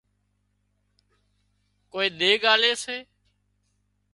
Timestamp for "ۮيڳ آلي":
2.19-2.71